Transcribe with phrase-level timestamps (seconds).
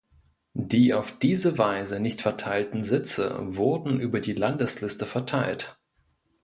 [0.55, 5.77] Die auf diese Weise nicht verteilten Sitze wurden über die Landesliste verteilt.